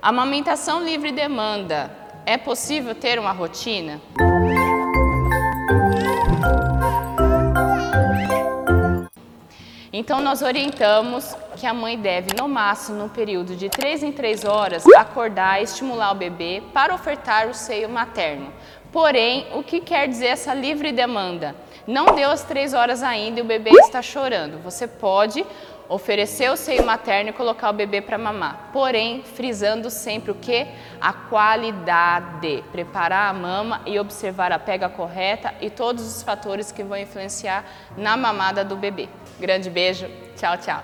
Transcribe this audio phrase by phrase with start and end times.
[0.00, 1.90] Amamentação livre demanda.
[2.24, 4.00] É possível ter uma rotina?
[9.92, 14.44] Então, nós orientamos que a mãe deve, no máximo, no período de 3 em 3
[14.44, 18.52] horas, acordar e estimular o bebê para ofertar o seio materno.
[18.92, 21.54] Porém, o que quer dizer essa livre demanda?
[21.86, 24.62] Não deu as 3 horas ainda e o bebê está chorando.
[24.62, 25.44] Você pode
[25.88, 28.70] oferecer o seio materno e colocar o bebê para mamar.
[28.72, 30.66] Porém, frisando sempre o que?
[31.00, 32.62] A qualidade.
[32.70, 37.64] Preparar a mama e observar a pega correta e todos os fatores que vão influenciar
[37.96, 39.08] na mamada do bebê.
[39.40, 40.82] Grande beijo, tchau, tchau.